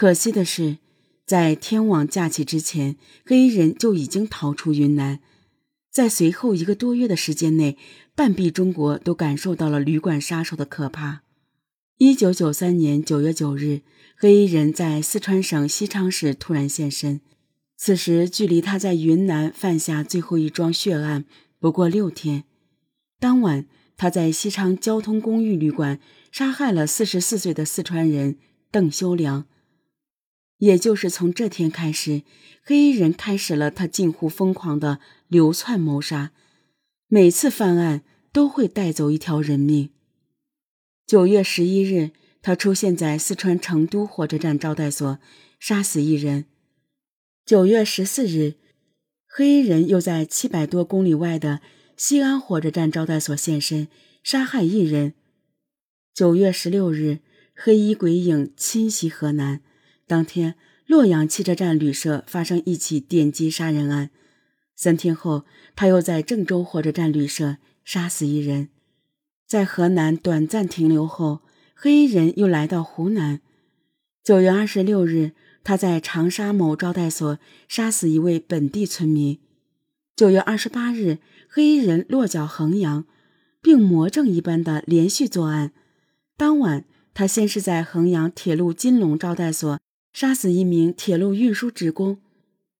[0.00, 0.78] 可惜的是，
[1.26, 5.20] 在天网架起之前，黑衣人就已经逃出云南。
[5.90, 7.76] 在随后一个多月的时间内，
[8.14, 11.20] 半壁中国都感受到了旅馆杀手的可怕。
[11.98, 13.82] 一九九三年九月九日，
[14.16, 17.20] 黑衣人在四川省西昌市突然现身。
[17.76, 21.26] 此时距离他在云南犯下最后一桩血案
[21.58, 22.44] 不过六天。
[23.18, 23.66] 当晚，
[23.98, 26.00] 他在西昌交通公寓旅馆
[26.32, 28.38] 杀害了四十四岁的四川人
[28.70, 29.44] 邓修良。
[30.60, 32.22] 也就是从这天开始，
[32.62, 36.32] 黑衣人开始了他近乎疯狂的流窜谋杀，
[37.08, 39.90] 每次犯案都会带走一条人命。
[41.06, 42.10] 九月十一日，
[42.42, 45.18] 他出现在四川成都火车站招待所，
[45.58, 46.44] 杀死一人。
[47.44, 48.54] 九月十四日，
[49.26, 51.62] 黑衣人又在七百多公里外的
[51.96, 53.88] 西安火车站招待所现身，
[54.22, 55.14] 杀害一人。
[56.12, 57.20] 九月十六日，
[57.54, 59.62] 黑衣鬼影侵袭河南。
[60.10, 60.56] 当天，
[60.86, 64.10] 洛阳汽车站旅社发生一起电击杀人案。
[64.74, 65.44] 三天后，
[65.76, 68.70] 他又在郑州火车站旅社杀死一人。
[69.46, 71.42] 在河南短暂停留后，
[71.76, 73.40] 黑衣人又来到湖南。
[74.24, 75.30] 九月二十六日。
[75.62, 79.38] 他在长沙某招待所杀死一位本地村民。
[80.16, 81.18] 九月二十八日，
[81.50, 83.04] 黑衣人落脚衡阳，
[83.60, 85.72] 并魔怔一般的连续作案。
[86.38, 89.78] 当晚，他先是在衡阳铁路金龙招待所
[90.12, 92.18] 杀死一名铁路运输职工，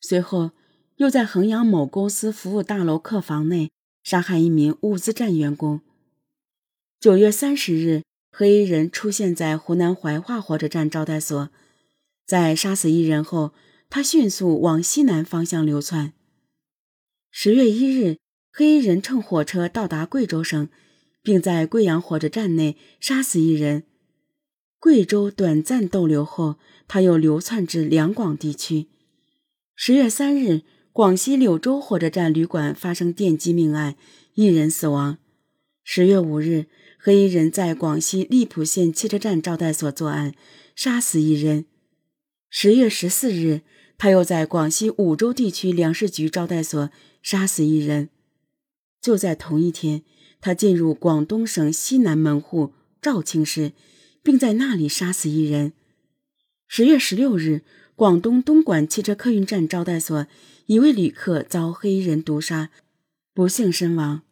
[0.00, 0.50] 随后
[0.96, 3.70] 又在衡阳某公司服务大楼客房内
[4.02, 5.80] 杀害一名物资站员工。
[7.00, 11.50] 九月三十日，黑衣人出现在湖南怀化火车站招待所。
[12.26, 13.52] 在杀死一人后，
[13.90, 16.12] 他迅速往西南方向流窜。
[17.30, 18.18] 十月一日，
[18.52, 20.68] 黑衣人乘火车到达贵州省，
[21.22, 23.84] 并在贵阳火车站内杀死一人。
[24.78, 26.58] 贵州短暂逗留后，
[26.92, 28.88] 他又流窜至两广地区。
[29.74, 30.60] 十月三日，
[30.92, 33.96] 广西柳州火车站旅馆发生电击命案，
[34.34, 35.16] 一人死亡。
[35.82, 36.66] 十月五日，
[36.98, 40.34] 黑衣人在广西荔浦县汽车站招待所作案，
[40.76, 41.64] 杀死一人。
[42.50, 43.62] 十月十四日，
[43.96, 46.90] 他又在广西梧州地区粮食局招待所
[47.22, 48.10] 杀死一人。
[49.00, 50.02] 就在同一天，
[50.42, 53.72] 他进入广东省西南门户肇庆市，
[54.22, 55.72] 并在那里杀死一人。
[56.74, 57.60] 十月十六日，
[57.94, 60.26] 广东东莞汽车客运站招待所
[60.64, 62.70] 一位旅客遭黑衣人毒杀，
[63.34, 64.22] 不幸身亡。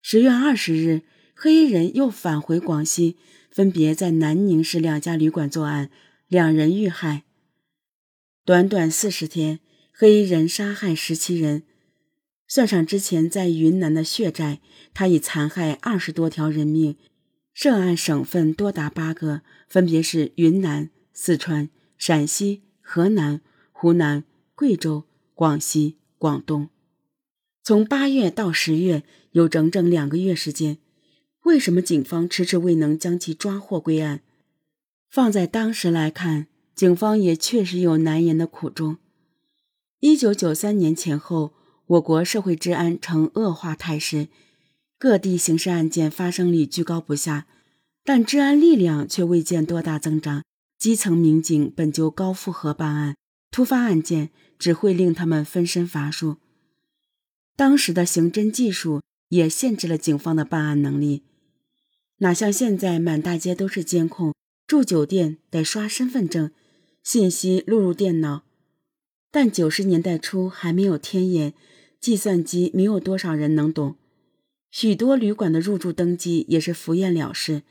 [0.00, 1.02] 十月二十日，
[1.34, 3.18] 黑衣人又返回广西，
[3.50, 5.90] 分别在南宁市两家旅馆作案，
[6.26, 7.24] 两人遇害。
[8.46, 9.60] 短短四十天，
[9.92, 11.64] 黑衣人杀害十七人，
[12.46, 14.60] 算上之前在云南的血债，
[14.94, 16.96] 他已残害二十多条人命。
[17.52, 20.88] 涉案省份多达八个，分别是云南、
[21.20, 23.40] 四川、陕西、河南、
[23.72, 24.22] 湖南、
[24.54, 25.02] 贵州、
[25.34, 26.68] 广西、广东。
[27.64, 29.02] 从八月到十月，
[29.32, 30.78] 有整整两个月时间。
[31.42, 34.20] 为什么警方迟迟未能将其抓获归案？
[35.10, 36.46] 放在当时来看。
[36.72, 38.98] 警方也确实有难言的苦衷。
[39.98, 41.52] 一九九三年前后，
[41.86, 44.28] 我国社会治安呈恶化态势，
[44.96, 47.48] 各地刑事案件发生率居高不下，
[48.04, 50.44] 但治安力量却未见多大增长。
[50.78, 53.16] 基层民警本就高负荷办案，
[53.50, 56.36] 突发案件只会令他们分身乏术。
[57.56, 61.24] 当时的刑侦技术也限制了警方的办案能力，
[62.18, 64.32] 哪像现在满大街都是监控，
[64.66, 66.52] 住酒店得刷身份证。
[67.02, 68.42] 信息录入电脑，
[69.30, 71.54] 但九十年代初还没有天眼，
[71.98, 73.96] 计算机没有多少人能懂。
[74.70, 77.62] 许多旅馆的入住登记也是敷衍了事，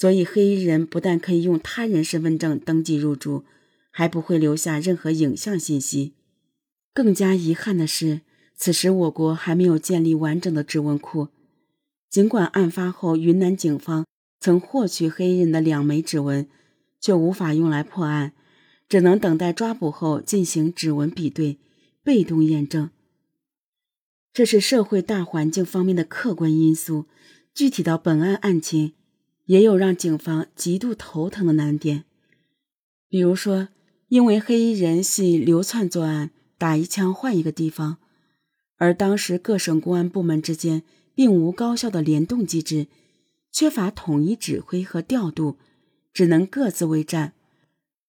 [0.00, 3.42] 所以黑衣人不但可以用他人身份证登记入住，
[3.90, 6.12] 还不会留下任何影像信息。
[6.94, 8.20] 更加遗憾的是，
[8.54, 11.30] 此时我国还没有建立完整的指纹库。
[12.08, 14.06] 尽管案发后云南警方
[14.38, 16.48] 曾获取黑衣人的两枚指纹，
[17.00, 18.34] 却无法用来破案。
[18.88, 21.58] 只能等待抓捕后进行指纹比对，
[22.04, 22.88] 被动验证。
[24.32, 27.06] 这是社会大环境方面的客观因素。
[27.52, 28.94] 具体到本案案情，
[29.48, 32.04] 也有让警方极度头疼的难点。
[33.08, 33.68] 比如说，
[34.08, 37.96] 因为黑衣人系流窜作案，打一枪换一个地方，
[38.76, 40.82] 而当时各省公安部门之间
[41.14, 42.88] 并无高效的联动机制，
[43.50, 45.56] 缺乏统一指挥和调度，
[46.12, 47.32] 只能各自为战。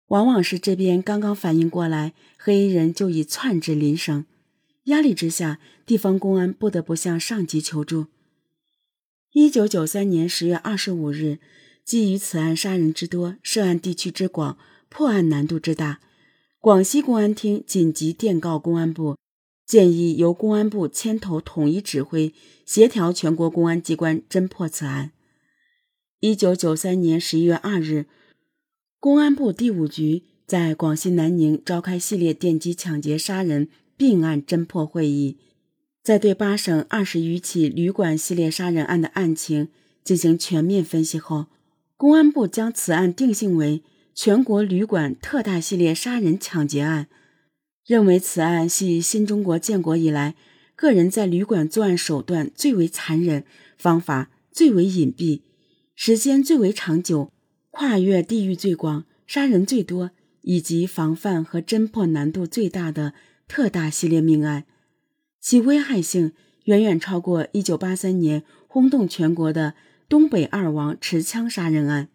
[0.09, 4.25] 往往是这边刚刚反应过来，黑衣人就已窜至邻省，
[4.85, 8.07] 压力之下，地方公安不得不向上级求助。
[9.39, 11.41] 一九九三年十月二十五日，
[11.85, 14.57] 基于此案杀人之多，涉案地区之广，
[14.89, 16.01] 破案难度之大，
[16.59, 19.19] 广西公安厅紧急电告公安部，
[19.67, 22.33] 建议由公安部牵头统一指挥，
[22.65, 25.13] 协调全国公安机关侦破此案。
[26.21, 28.07] 一九九三年十一月二日，
[28.99, 33.69] 公安部第五局在广西南宁召开系列电击抢劫杀人
[33.99, 35.37] 并案侦破会议，
[36.07, 39.67] 在对八省二十余起旅馆系列杀人案的案情
[40.05, 41.47] 进行全面分析后，
[41.97, 43.83] 公安部将此案定性为
[44.15, 47.09] 全国旅馆特大系列杀人抢劫案，
[47.85, 50.37] 认为此案系新中国建国以来
[50.77, 53.45] 个人在旅馆作案手段最为残忍，
[53.77, 55.41] 方法最为隐蔽。
[55.97, 57.33] 时间最为长久，
[57.73, 60.13] 跨越地域最广，杀人最多，
[60.43, 63.13] 以及防范和侦破难度最大的
[63.49, 64.67] 特大系列命案，
[65.49, 66.33] 其危害性
[66.65, 69.75] 远远超过1983年轰动全国的
[70.09, 72.09] 东北二王持枪杀人案。